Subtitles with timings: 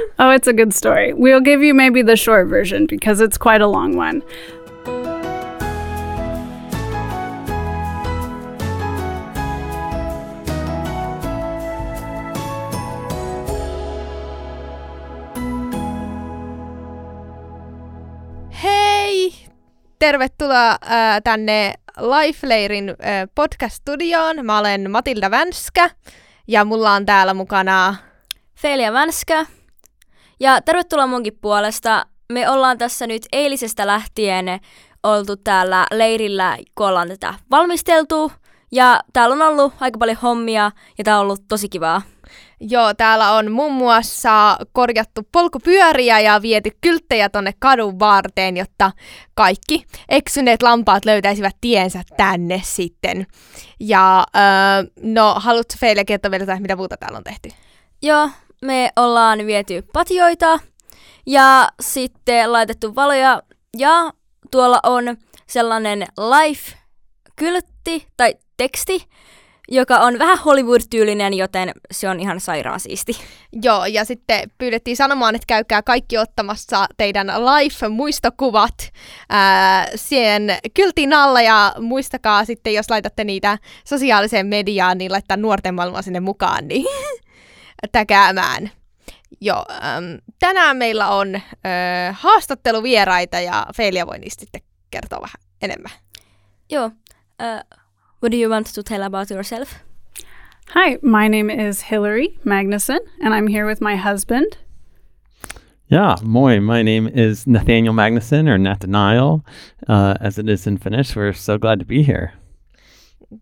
[0.18, 1.12] Oh, it's a good story.
[1.12, 4.22] We'll give you maybe the short version because it's quite a long one.
[18.62, 19.32] Hei!
[19.98, 24.46] Tervetuloa ää, tänne Lifeleirin ää, äh, podcast-studioon.
[24.46, 25.90] Mä olen Matilda Vänskä
[26.48, 27.96] ja mulla on täällä mukana...
[28.54, 29.46] Felia Vänskä.
[30.40, 32.06] Ja tervetuloa munkin puolesta.
[32.32, 34.46] Me ollaan tässä nyt eilisestä lähtien
[35.02, 38.32] oltu täällä leirillä, kun ollaan tätä valmisteltu.
[38.72, 42.02] Ja täällä on ollut aika paljon hommia ja tää on ollut tosi kivaa.
[42.60, 48.92] Joo, täällä on muun muassa korjattu polkupyöriä ja viety kylttejä tonne kadun varteen, jotta
[49.34, 53.26] kaikki eksyneet lampaat löytäisivät tiensä tänne sitten.
[53.80, 57.48] Ja öö, no, haluatko Feile kertoa vielä, mitä muuta täällä on tehty?
[58.02, 58.30] Joo,
[58.64, 60.58] me ollaan viety patioita
[61.26, 63.42] ja sitten laitettu valoja
[63.78, 64.12] ja
[64.50, 69.06] tuolla on sellainen live-kyltti tai teksti,
[69.68, 73.12] joka on vähän Hollywood-tyylinen, joten se on ihan sairaan siisti.
[73.62, 78.92] Joo, ja sitten pyydettiin sanomaan, että käykää kaikki ottamassa teidän live-muistokuvat
[79.28, 85.74] ää, siihen kyltin alla, ja muistakaa sitten, jos laitatte niitä sosiaaliseen mediaan, niin laittaa nuorten
[85.74, 86.86] maailmaa sinne mukaan, niin
[87.92, 88.70] täkäämään.
[89.40, 91.40] Joo, äm, tänään meillä on ö,
[92.12, 95.92] haastatteluvieraita, ja Felia voi niistä sitten kertoa vähän enemmän.
[96.70, 97.78] Joo, uh,
[98.22, 99.72] what do you want to tell about yourself?
[100.74, 104.56] Hi, my name is Hillary Magnuson, and I'm here with my husband.
[105.92, 106.60] Yeah, moi.
[106.60, 109.44] My name is Nathaniel Magnuson, or Nathaniel,
[109.88, 111.16] uh, as it is in Finnish.
[111.16, 112.32] We're so glad to be here.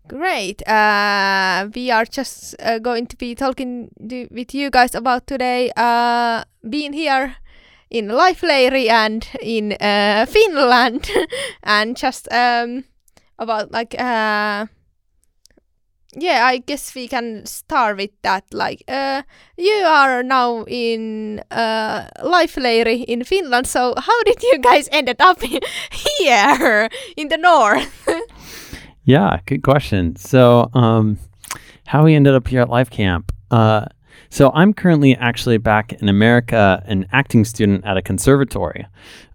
[0.07, 0.61] Great.
[0.67, 6.43] Uh, we are just uh, going to be talking with you guys about today uh,
[6.69, 7.37] being here
[7.89, 11.09] in Lifeleiri and in uh, Finland,
[11.63, 12.83] and just um,
[13.39, 14.67] about like uh,
[16.15, 18.43] yeah, I guess we can start with that.
[18.51, 19.21] Like, uh,
[19.57, 23.67] you are now in uh, Lifeleiri in Finland.
[23.67, 25.41] So how did you guys ended up
[25.91, 28.07] here in the north?
[29.09, 30.15] Yeah, good question.
[30.17, 31.17] So, um,
[31.87, 33.31] how we ended up here at Life Camp.
[33.49, 33.85] Uh,
[34.29, 38.85] so, I'm currently actually back in America, an acting student at a conservatory.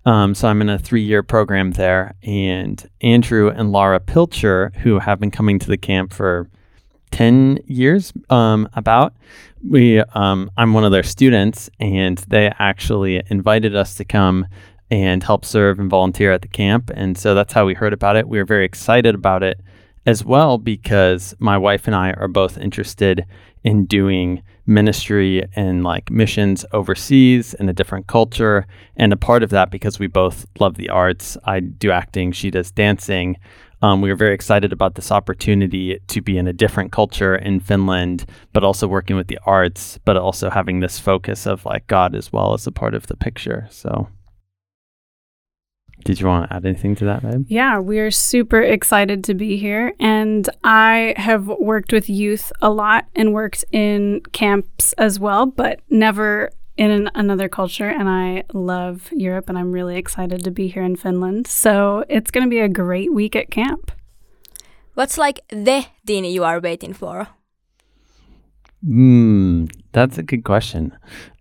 [0.06, 2.14] Um, so, I'm in a three year program there.
[2.22, 6.48] And Andrew and Laura Pilcher, who have been coming to the camp for
[7.10, 9.12] 10 years, um, about,
[9.68, 14.46] we, um, I'm one of their students, and they actually invited us to come
[15.02, 16.90] and help serve and volunteer at the camp.
[16.94, 18.28] And so that's how we heard about it.
[18.28, 19.60] We were very excited about it
[20.06, 23.26] as well because my wife and I are both interested
[23.64, 28.66] in doing ministry and like missions overseas in a different culture.
[28.96, 32.50] And a part of that, because we both love the arts, I do acting, she
[32.50, 33.36] does dancing.
[33.82, 37.60] Um, we were very excited about this opportunity to be in a different culture in
[37.60, 42.14] Finland, but also working with the arts, but also having this focus of like God
[42.14, 43.66] as well as a part of the picture.
[43.70, 44.08] So.
[46.02, 47.46] Did you want to add anything to that, babe?
[47.48, 49.92] Yeah, we're super excited to be here.
[50.00, 55.80] And I have worked with youth a lot and worked in camps as well, but
[55.88, 57.88] never in an, another culture.
[57.88, 61.46] And I love Europe and I'm really excited to be here in Finland.
[61.46, 63.92] So it's going to be a great week at camp.
[64.94, 67.28] What's like the thing you are waiting for?
[68.84, 70.96] Hmm, that's a good question.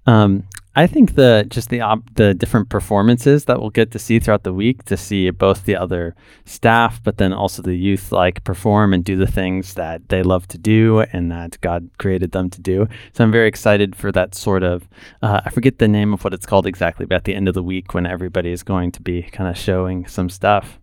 [0.06, 4.20] Um, I think the just the op- the different performances that we'll get to see
[4.20, 8.44] throughout the week to see both the other staff, but then also the youth like
[8.44, 12.50] perform and do the things that they love to do and that God created them
[12.50, 12.88] to do.
[13.14, 14.90] So I'm very excited for that sort of
[15.22, 17.54] uh, I forget the name of what it's called exactly, but at the end of
[17.54, 20.80] the week when everybody is going to be kind of showing some stuff.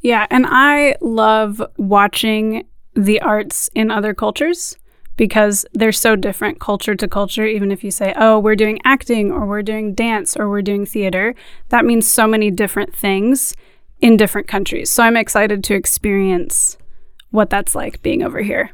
[0.00, 4.76] Yeah, and I love watching the arts in other cultures
[5.22, 7.46] because they're so different culture to culture.
[7.46, 10.84] Even if you say, oh, we're doing acting or we're doing dance or we're doing
[10.84, 11.36] theater,
[11.68, 13.54] that means so many different things
[14.00, 14.90] in different countries.
[14.90, 16.76] So I'm excited to experience
[17.30, 18.72] what that's like being over here.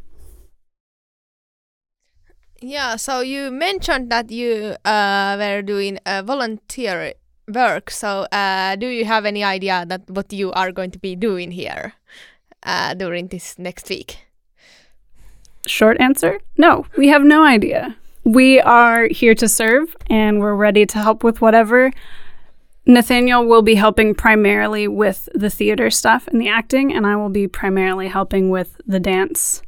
[2.62, 7.12] Yeah, so you mentioned that you uh, were doing uh, volunteer
[7.46, 7.90] work.
[7.90, 11.50] So uh, do you have any idea that what you are going to be doing
[11.50, 11.92] here
[12.62, 14.27] uh, during this next week?
[15.66, 17.96] Short answer no, we have no idea.
[18.24, 21.92] We are here to serve and we're ready to help with whatever.
[22.84, 27.28] Nathanael will be helping primarily with the theater stuff and the acting, and I will
[27.28, 29.60] be primarily helping with the dance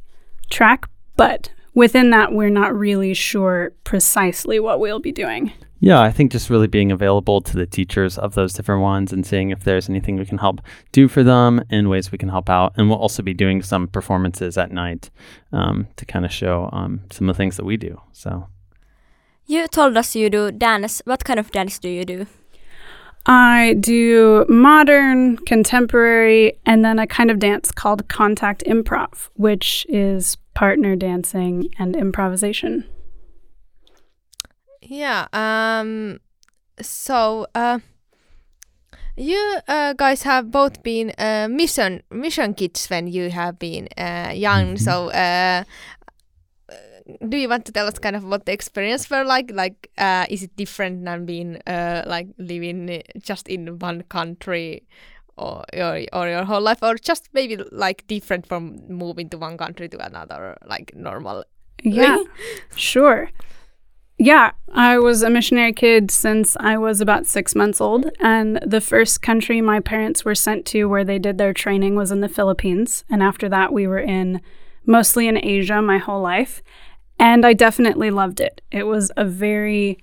[0.49, 0.87] track.
[1.15, 5.53] But within that, we're not really sure precisely what we'll be doing.
[5.83, 9.25] Yeah, I think just really being available to the teachers of those different ones and
[9.25, 10.61] seeing if there's anything we can help
[10.91, 12.73] do for them and ways we can help out.
[12.77, 15.09] And we'll also be doing some performances at night
[15.51, 17.99] um, to kind of show um, some of the things that we do.
[18.11, 18.47] So,
[19.47, 21.01] You told us you do dance.
[21.05, 22.27] What kind of dance do you do?
[23.25, 30.37] I do modern, contemporary, and then a kind of dance called contact improv, which is
[30.53, 32.85] partner dancing and improvisation.
[34.81, 35.27] Yeah.
[35.33, 36.19] Um.
[36.81, 37.79] So, uh,
[39.15, 44.31] you uh, guys have both been uh, mission mission kids when you have been uh,
[44.33, 44.75] young.
[44.75, 44.79] Mhm.
[44.79, 45.63] So, uh,
[47.27, 49.51] do you want to tell us kind of what the experience were like?
[49.51, 54.83] Like, uh, is it different than being uh, like living just in one country?
[55.37, 59.57] Or, or, or your whole life, or just maybe like different from moving to one
[59.57, 61.45] country to another, like normal.
[61.81, 62.17] Yeah,
[62.75, 63.31] sure.
[64.23, 68.11] Yeah, I was a missionary kid since I was about six months old.
[68.19, 72.11] And the first country my parents were sent to where they did their training was
[72.11, 73.03] in the Philippines.
[73.09, 74.39] And after that, we were in
[74.85, 76.61] mostly in Asia my whole life.
[77.17, 78.61] And I definitely loved it.
[78.69, 79.97] It was a very,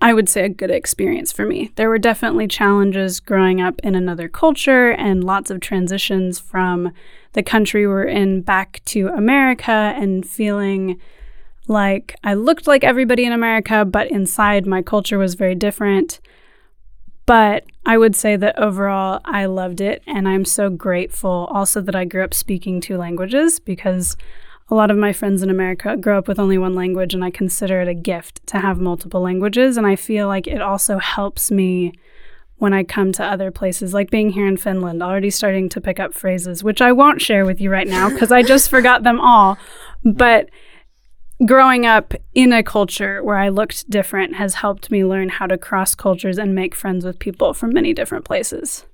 [0.00, 1.72] I would say, a good experience for me.
[1.74, 6.92] There were definitely challenges growing up in another culture and lots of transitions from
[7.32, 11.00] the country we're in back to America and feeling
[11.70, 16.20] like I looked like everybody in America, but inside my culture was very different.
[17.26, 21.94] But I would say that overall I loved it, and I'm so grateful also that
[21.94, 24.16] I grew up speaking two languages because
[24.68, 27.30] a lot of my friends in America grow up with only one language, and I
[27.30, 29.76] consider it a gift to have multiple languages.
[29.76, 31.92] And I feel like it also helps me
[32.56, 36.00] when I come to other places, like being here in Finland, already starting to pick
[36.00, 39.20] up phrases, which I won't share with you right now because I just forgot them
[39.20, 39.56] all.
[40.04, 40.50] But
[41.44, 45.56] growing up in a culture where I looked different has helped me learn how to
[45.56, 48.84] cross cultures and make friends with people from many different places.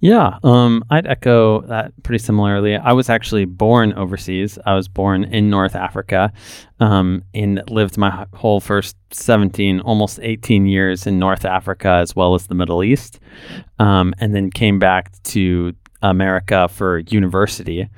[0.00, 2.74] Yeah, um, I'd echo that pretty similarly.
[2.74, 4.58] I was actually born overseas.
[4.66, 6.32] I was born in North Africa
[6.80, 12.34] um, and lived my whole first 17, almost 18 years in North Africa as well
[12.34, 13.20] as the Middle East,
[13.78, 17.88] um, and then came back to America for university.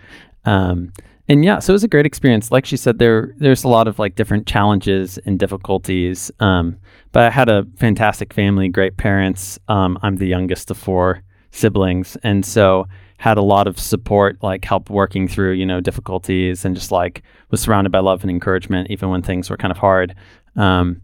[0.44, 0.92] Um,
[1.28, 2.50] and yeah, so it was a great experience.
[2.50, 6.30] Like she said, there there's a lot of like different challenges and difficulties.
[6.40, 6.76] Um,
[7.12, 9.58] but I had a fantastic family, great parents.
[9.68, 11.22] Um, I'm the youngest of four
[11.54, 12.86] siblings and so
[13.18, 17.22] had a lot of support like help working through you know difficulties and just like
[17.50, 20.16] was surrounded by love and encouragement even when things were kind of hard
[20.56, 21.00] um,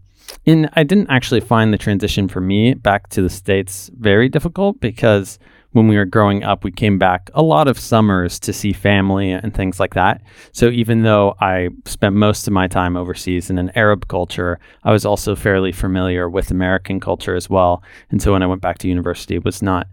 [0.46, 4.80] and i didn't actually find the transition for me back to the states very difficult
[4.80, 5.38] because
[5.72, 9.30] when we were growing up we came back a lot of summers to see family
[9.30, 10.22] and things like that.
[10.52, 14.92] So even though i spent most of my time overseas in an arab culture i
[14.92, 17.82] was also fairly familiar with american culture as well.
[18.10, 19.86] And so when i went back to university it was not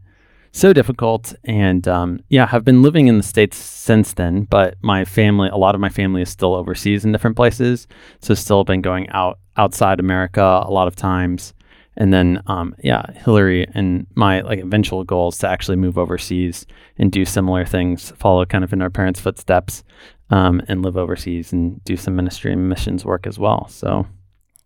[0.54, 1.36] so difficult.
[1.44, 5.58] And um, yeah have been living in the states since then but my family a
[5.58, 7.88] lot of my family is still overseas in different places.
[8.22, 11.54] So still been going out outside america a lot of times
[11.98, 16.66] and then um, yeah hilary and my like eventual goal is to actually move overseas
[16.98, 19.84] and do similar things follow kind of in our parents footsteps
[20.30, 24.06] um, and live overseas and do some ministry and missions work as well so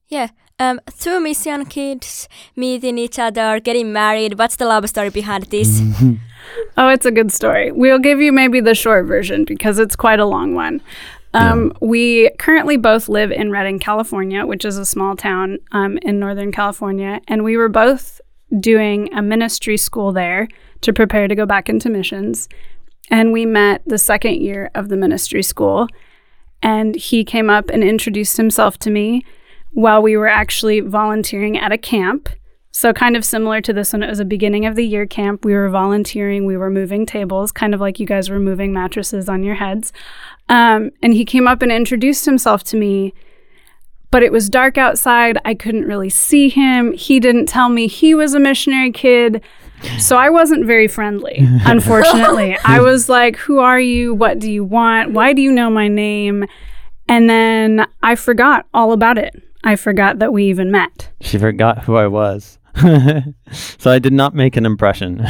[0.09, 0.29] Yeah.
[0.59, 4.37] Um, two mission kids meeting each other, getting married.
[4.37, 5.81] What's the love story behind this?
[6.77, 7.71] Oh, it's a good story.
[7.71, 10.81] We'll give you maybe the short version because it's quite a long one.
[11.33, 16.19] Um, We currently both live in Redding, California, which is a small town um, in
[16.19, 17.21] Northern California.
[17.27, 18.19] And we were both
[18.59, 20.47] doing a ministry school there
[20.81, 22.49] to prepare to go back into missions.
[23.09, 25.87] And we met the second year of the ministry school.
[26.61, 29.25] And he came up and introduced himself to me
[29.71, 32.29] while we were actually volunteering at a camp.
[32.73, 35.43] So, kind of similar to this one, it was a beginning of the year camp.
[35.43, 39.27] We were volunteering, we were moving tables, kind of like you guys were moving mattresses
[39.27, 39.91] on your heads.
[40.49, 43.13] Um, and he came up and introduced himself to me,
[44.11, 45.37] but it was dark outside.
[45.45, 46.91] I couldn't really see him.
[46.93, 49.41] He didn't tell me he was a missionary kid.
[49.97, 52.57] So I wasn't very friendly, unfortunately.
[52.65, 54.13] I was like, Who are you?
[54.13, 55.11] What do you want?
[55.11, 56.45] Why do you know my name?
[57.07, 59.41] And then I forgot all about it.
[59.63, 61.09] I forgot that we even met.
[61.21, 62.57] she forgot who i was
[63.51, 65.19] so i did not make an impression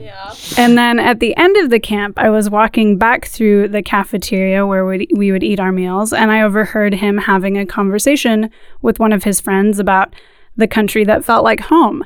[0.00, 0.34] yeah.
[0.56, 4.66] And then at the end of the camp, I was walking back through the cafeteria
[4.66, 8.50] where we we would eat our meals, and I overheard him having a conversation
[8.82, 10.14] with one of his friends about
[10.56, 12.04] the country that felt like home.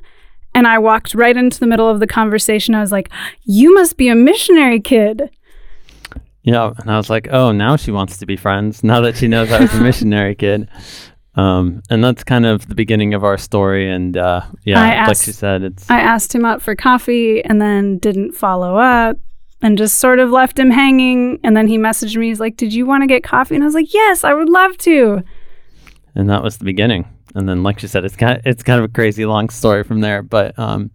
[0.54, 2.74] And I walked right into the middle of the conversation.
[2.74, 3.10] I was like,
[3.44, 5.30] You must be a missionary kid.
[6.42, 8.84] Yeah, and I was like, oh, now she wants to be friends.
[8.84, 10.68] Now that she knows I was a missionary kid,
[11.36, 13.90] um, and that's kind of the beginning of our story.
[13.90, 17.44] And uh, yeah, I like asked- she said, it's I asked him out for coffee
[17.44, 19.18] and then didn't follow up
[19.62, 21.38] and just sort of left him hanging.
[21.44, 22.28] And then he messaged me.
[22.28, 23.54] He's like, Did you want to get coffee?
[23.54, 25.22] And I was like, Yes, I would love to.
[26.14, 27.06] and that was the beginning.
[27.34, 29.84] And then, like she said, it's kind of, it's kind of a crazy long story
[29.84, 30.22] from there.
[30.22, 30.90] But um,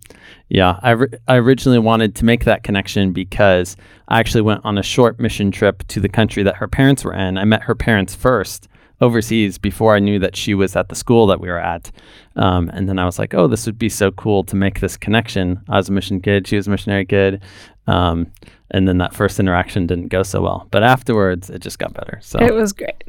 [0.49, 4.79] yeah, I, ri- I originally wanted to make that connection because I actually went on
[4.79, 7.37] a short mission trip to the country that her parents were in.
[7.37, 8.67] I met her parents first
[9.01, 11.91] overseas before I knew that she was at the school that we were at.
[12.35, 14.95] Um, and then I was like, oh, this would be so cool to make this
[14.95, 15.59] connection.
[15.67, 17.41] I was a mission kid, she was a missionary kid.
[17.87, 18.31] Um,
[18.69, 20.67] and then that first interaction didn't go so well.
[20.71, 22.19] But afterwards, it just got better.
[22.21, 23.03] So It was great.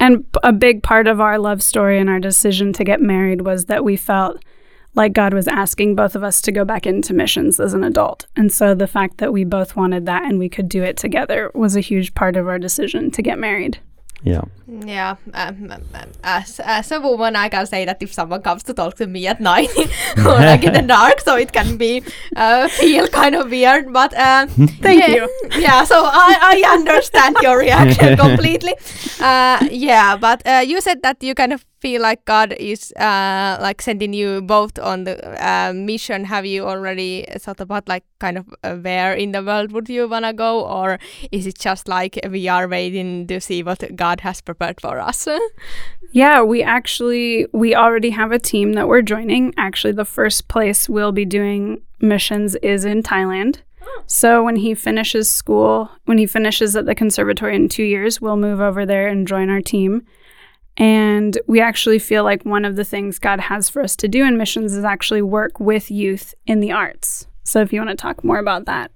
[0.00, 3.66] And a big part of our love story and our decision to get married was
[3.66, 4.42] that we felt
[4.94, 8.26] like God was asking both of us to go back into missions as an adult.
[8.36, 11.50] And so the fact that we both wanted that and we could do it together
[11.54, 13.78] was a huge part of our decision to get married.
[14.22, 14.42] Yeah.
[14.68, 18.62] Yeah, um, um, um, as as a woman, I can say that if someone comes
[18.64, 19.70] to talk to me at night
[20.16, 22.02] or like in the dark, so it can be
[22.36, 23.92] uh, feel kind of weird.
[23.92, 24.48] But um,
[24.80, 25.28] Thank yeah, you.
[25.58, 28.74] Yeah, so I, I understand your reaction completely.
[29.20, 33.58] Uh, yeah, but uh, you said that you kind of feel like God is uh,
[33.60, 36.24] like sending you both on the uh, mission.
[36.24, 40.08] Have you already thought about like kind of uh, where in the world would you
[40.08, 41.00] wanna go, or
[41.32, 45.28] is it just like we are waiting to see what God has prepared for us?
[46.14, 49.54] Yeah, we actually we already have a team that we're joining.
[49.56, 53.62] Actually, the first place we'll be doing missions is in Thailand.
[54.06, 58.36] So when he finishes school, when he finishes at the conservatory in 2 years, we'll
[58.36, 60.02] move over there and join our team.
[60.76, 64.24] And we actually feel like one of the things God has for us to do
[64.24, 67.26] in missions is actually work with youth in the arts.
[67.44, 68.90] So if you want to talk more about that.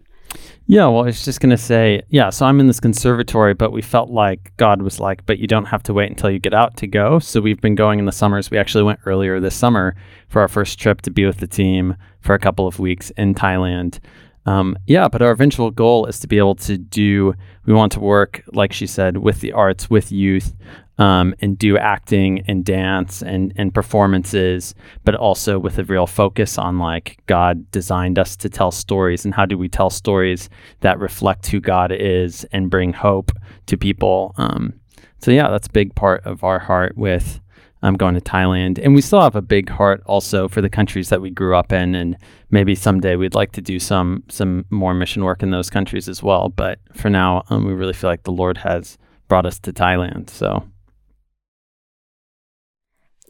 [0.68, 3.70] Yeah, well, I was just going to say, yeah, so I'm in this conservatory, but
[3.70, 6.54] we felt like God was like, but you don't have to wait until you get
[6.54, 7.20] out to go.
[7.20, 8.50] So we've been going in the summers.
[8.50, 9.94] We actually went earlier this summer
[10.28, 13.34] for our first trip to be with the team for a couple of weeks in
[13.34, 14.00] Thailand.
[14.46, 17.34] Um, yeah, but our eventual goal is to be able to do,
[17.66, 20.54] we want to work, like she said, with the arts, with youth,
[20.98, 24.74] um, and do acting and dance and, and performances,
[25.04, 29.34] but also with a real focus on like God designed us to tell stories and
[29.34, 30.48] how do we tell stories
[30.80, 33.32] that reflect who God is and bring hope
[33.66, 34.32] to people.
[34.38, 34.74] Um,
[35.18, 37.40] so yeah, that's a big part of our heart with
[37.86, 41.08] um, going to Thailand, and we still have a big heart also for the countries
[41.08, 42.16] that we grew up in, and
[42.50, 46.22] maybe someday we'd like to do some some more mission work in those countries as
[46.22, 46.48] well.
[46.48, 50.30] But for now, um, we really feel like the Lord has brought us to Thailand.
[50.30, 50.64] So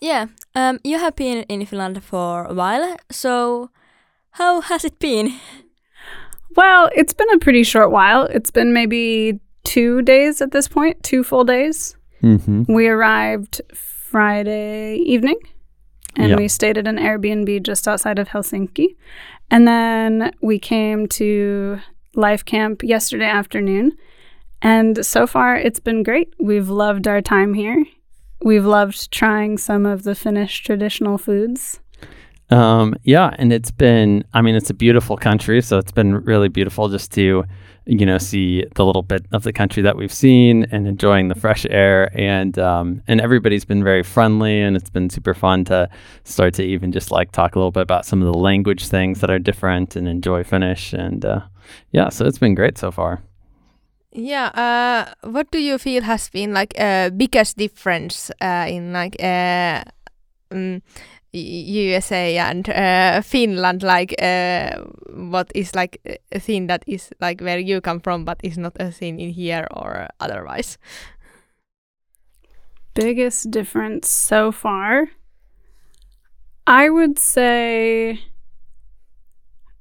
[0.00, 3.70] Yeah, um, you have been in Finland for a while, so
[4.30, 5.32] how has it been?
[6.56, 8.24] Well, it's been a pretty short while.
[8.24, 11.96] It's been maybe 2 days at this point, 2 full days.
[12.20, 13.60] hmm We arrived
[14.20, 15.36] Friday evening
[16.16, 16.36] and Yeah.
[16.36, 18.96] we stayed at an Airbnb just outside of Helsinki.
[19.50, 21.80] And then we came to
[22.14, 23.92] Life Camp yesterday afternoon.
[24.62, 26.32] And so far, it's been great.
[26.40, 27.84] We've loved our time here.
[28.42, 31.80] We've loved trying some of the Finnish traditional foods.
[32.48, 36.48] Um, yeah, and it's been, I mean, it's a beautiful country, so it's been really
[36.48, 37.44] beautiful just to,
[37.86, 41.34] you know, see the little bit of the country that we've seen and enjoying the
[41.34, 45.88] fresh air, and um, and everybody's been very friendly, and it's been super fun to
[46.24, 49.20] start to even just like talk a little bit about some of the language things
[49.20, 51.40] that are different and enjoy Finnish, and uh,
[51.92, 53.22] yeah, so it's been great so far.
[54.12, 59.16] Yeah, uh, what do you feel has been like uh, biggest difference uh, in like
[59.22, 59.84] uh,
[60.50, 60.82] um,
[61.38, 63.82] USA and uh, Finland?
[63.82, 64.82] Like, uh,
[65.14, 66.00] what is like
[66.32, 69.30] a thing that is like where you come from, but is not a thing in
[69.30, 70.78] here or otherwise?
[72.94, 75.08] Biggest difference so far?
[76.66, 78.20] I would say.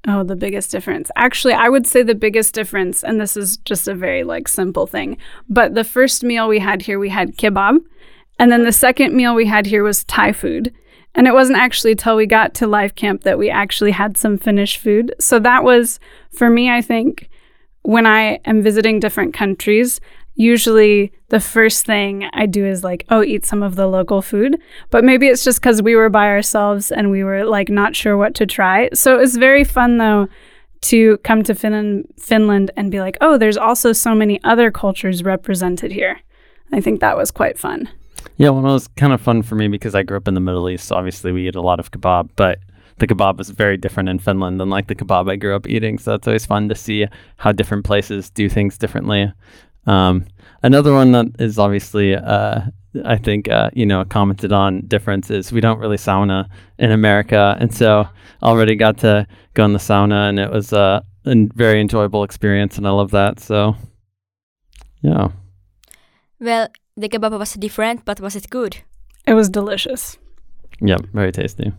[0.07, 1.09] Oh, the biggest difference.
[1.15, 4.85] Actually, I would say the biggest difference, and this is just a very like simple
[4.85, 5.17] thing,
[5.49, 7.79] but the first meal we had here, we had kebab.
[8.37, 10.73] And then the second meal we had here was Thai food.
[11.15, 14.37] And it wasn't actually till we got to Life Camp that we actually had some
[14.37, 15.15] Finnish food.
[15.19, 15.99] So that was,
[16.31, 17.29] for me, I think,
[17.83, 20.01] when I am visiting different countries,
[20.35, 24.57] usually the first thing I do is like, oh, eat some of the local food.
[24.89, 28.17] But maybe it's just because we were by ourselves and we were like not sure
[28.17, 28.89] what to try.
[28.93, 30.27] So it was very fun though
[30.81, 35.23] to come to Finland, Finland and be like, oh, there's also so many other cultures
[35.23, 36.19] represented here.
[36.71, 37.89] I think that was quite fun.
[38.37, 40.39] Yeah, well, it was kind of fun for me because I grew up in the
[40.39, 40.87] Middle East.
[40.87, 42.59] So obviously, we eat a lot of kebab, but
[42.97, 45.97] the kebab was very different in Finland than like the kebab I grew up eating.
[45.97, 49.31] So that's always fun to see how different places do things differently.
[49.85, 50.25] Um,
[50.63, 52.61] another one that is obviously, uh,
[53.03, 57.57] I think, uh, you know, commented on difference is we don't really sauna in America.
[57.59, 58.07] And so
[58.41, 62.77] already got to go in the sauna and it was uh, a very enjoyable experience.
[62.77, 63.39] And I love that.
[63.39, 63.75] So,
[65.01, 65.29] yeah.
[66.39, 68.77] Well, the kebab was different, but was it good?
[69.27, 70.17] It was delicious.
[70.81, 71.71] Yeah, Very tasty.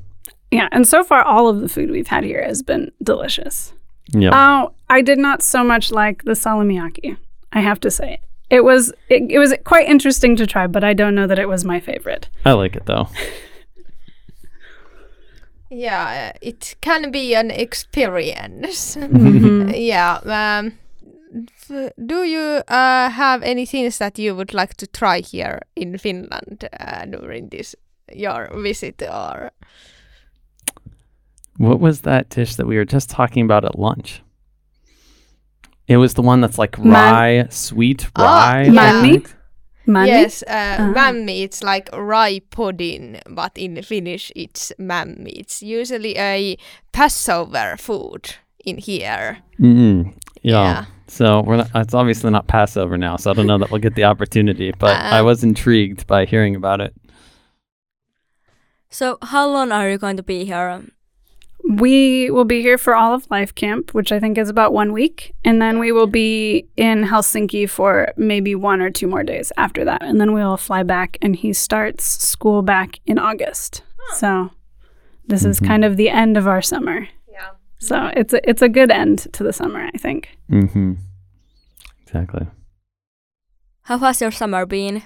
[0.50, 3.72] Yeah, and so far all of the food we've had here has been delicious.
[4.12, 4.30] Yeah.
[4.32, 7.16] Oh, I did not so much like the salamiakki.
[7.52, 8.20] I have to say.
[8.48, 11.48] It was it, it was quite interesting to try, but I don't know that it
[11.48, 12.28] was my favorite.
[12.44, 13.08] I like it though.
[15.68, 18.94] Yeah, uh, it can be an experience.
[18.96, 19.74] Mhm.
[19.92, 20.20] yeah.
[20.24, 20.72] Um, f-
[22.06, 26.68] do you uh, have any things that you would like to try here in Finland
[26.80, 27.74] uh, during this
[28.14, 29.50] your visit or
[31.58, 34.22] What was that dish that we were just talking about at lunch?
[35.88, 38.22] It was the one that's like Man- rye, sweet Ah,
[38.54, 38.62] rye.
[38.64, 38.72] yeah.
[38.72, 39.26] Manni?
[39.86, 40.08] Manni?
[40.08, 41.42] yes, uh, mammi?
[41.42, 45.32] It's like rye pudding, but in Finnish it's mammi.
[45.38, 46.56] It's usually a
[46.92, 49.38] Passover food in here.
[49.60, 50.12] Mm,
[50.46, 50.62] yeah.
[50.62, 50.84] Yeah.
[51.08, 53.94] So we're not, it's obviously not Passover now, so I don't know that we'll get
[53.94, 54.72] the opportunity.
[54.76, 56.92] But I Uh, was intrigued by hearing about it.
[58.90, 60.82] So, how long are you going to be here?
[61.68, 64.92] We will be here for all of Life Camp, which I think is about one
[64.92, 65.34] week.
[65.44, 69.84] And then we will be in Helsinki for maybe one or two more days after
[69.84, 70.02] that.
[70.02, 73.82] And then we will fly back, and he starts school back in August.
[74.14, 74.50] So
[75.26, 75.66] this is Mhm.
[75.66, 77.08] kind of the end of our summer.
[77.90, 78.10] Yeah.
[78.10, 80.38] So it's a, it's a good end to the summer, I think.
[80.50, 80.94] Mm-hmm.
[82.02, 82.46] Exactly.
[83.82, 85.02] How has your summer been?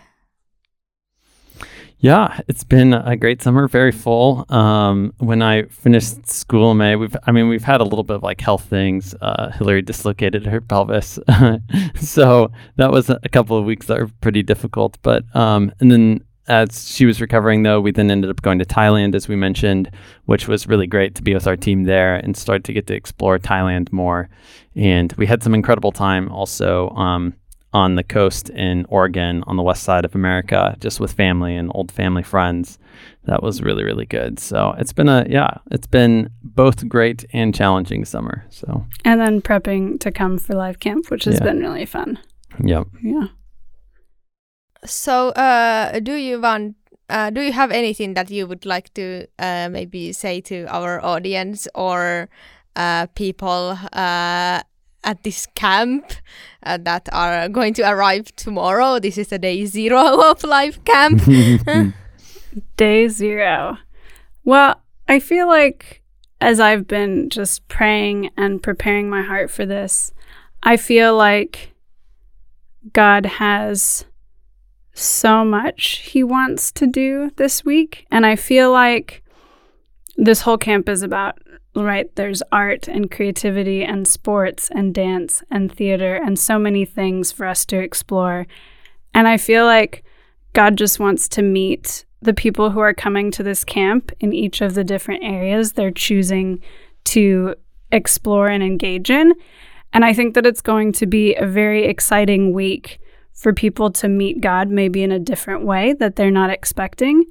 [2.03, 4.47] Yeah, it's been a great summer, very full.
[4.49, 8.17] Um, when I finished school in May, we've I mean we've had a little bit
[8.17, 9.15] of like health things.
[9.21, 11.19] Uh, Hilary dislocated her pelvis,
[11.97, 14.97] so that was a couple of weeks that were pretty difficult.
[15.03, 18.65] But um, and then as she was recovering, though, we then ended up going to
[18.65, 19.91] Thailand, as we mentioned,
[20.27, 22.95] which was really great to be with our team there and start to get to
[22.95, 24.29] explore Thailand more.
[24.75, 26.91] And we had some incredible time also.
[26.91, 27.35] Um,
[27.73, 31.71] on the coast in Oregon on the west side of America, just with family and
[31.73, 32.81] old family friends.
[33.27, 34.41] That was really, really good.
[34.41, 38.45] So it's been a, yeah, it's been both great and challenging summer.
[38.51, 41.45] So, And then prepping to come for live Camp, which has Yeah.
[41.45, 42.19] been really fun.
[42.61, 42.89] yep.
[43.05, 43.29] Yeah.
[44.85, 46.77] So, uh, do you want?
[47.09, 51.05] Uh, do you have anything that you would like to uh, maybe say to our
[51.05, 52.29] audience or
[52.77, 54.63] uh, people uh,
[55.03, 56.13] at this camp
[56.63, 59.01] uh, that are going to arrive tomorrow?
[59.01, 61.23] This is the day zero of life camp.
[62.77, 63.79] Day zero.
[64.45, 66.03] Well, I feel like
[66.41, 70.13] as I've been just praying and preparing my heart for this,
[70.63, 71.75] I feel like
[72.93, 74.05] God has
[75.01, 78.07] so much He wants to do this week.
[78.11, 79.23] And I feel like
[80.17, 81.39] this whole camp is about,
[81.75, 82.15] right?
[82.17, 87.47] There's art and creativity and sports and dance and theater and so many things for
[87.47, 88.47] us to explore.
[89.15, 90.05] And I feel like
[90.53, 94.61] God just wants to meet the people who are coming to this camp in each
[94.61, 96.61] of the different areas they're choosing
[97.05, 97.55] to
[97.93, 99.33] explore and engage in.
[99.93, 103.01] And I think that it's going to be a very exciting week
[103.33, 107.25] for people to meet God maybe in a different way that they're not expecting.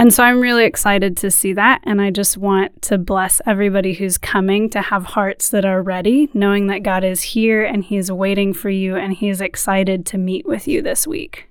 [0.00, 1.80] And so I'm really excited to see that.
[1.82, 6.30] And I just want to bless everybody who's coming to have hearts that are ready,
[6.32, 10.46] knowing that God is here and He's waiting for you and He's excited to meet
[10.46, 11.48] with you this week.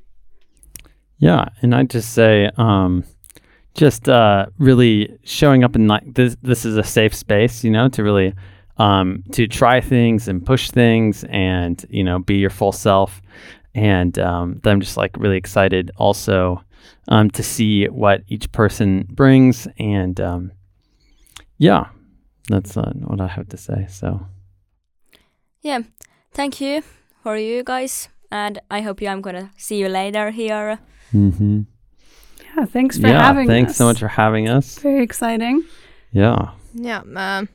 [1.17, 3.03] Yeah, and I'd just say, um,
[3.73, 6.37] just uh, really showing up in like this.
[6.41, 8.33] This is a safe space, you know, to really
[8.77, 13.21] um, to try things and push things, and you know, be your full self.
[13.75, 16.63] And um, I'm just like really excited also
[17.07, 20.51] um, to see what each person brings, and um,
[21.59, 21.85] yeah,
[22.49, 23.85] that's uh, what I have to say.
[23.89, 24.19] So
[25.61, 25.79] Yeah,
[26.33, 26.81] thank you
[27.23, 29.09] for you guys, and I hope you.
[29.09, 30.79] I'm gonna see you later here.
[31.13, 31.61] mm-hmm.
[32.57, 33.77] Yeah, thanks for yeah, having thanks us.
[33.77, 34.79] so much for having us.
[34.79, 35.63] Very exciting.
[36.11, 36.53] Yeah.
[36.73, 37.47] Ja, mä,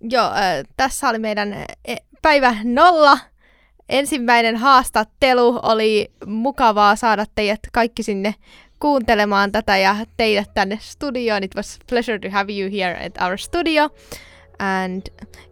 [0.00, 3.18] joo, äh, tässä oli meidän äh, päivä nolla.
[3.88, 8.34] Ensimmäinen haastattelu oli mukavaa saada teidät kaikki sinne
[8.80, 11.44] kuuntelemaan tätä ja teidät tänne studioon.
[11.44, 13.88] It was pleasure to have you here at our studio.
[14.58, 15.02] And,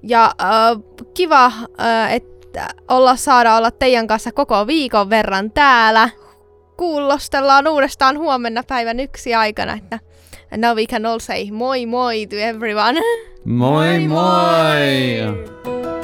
[0.03, 0.83] ja äh,
[1.15, 1.47] kiva,
[1.81, 6.11] äh, että olla saada olla teidän kanssa koko viikon verran täällä.
[6.77, 9.99] Kuulostellaan uudestaan huomenna päivän yksi aikana, että
[10.51, 12.99] And now we can all say moi moi to everyone.
[13.45, 15.33] Moi Moi, moi.
[15.65, 15.98] moi.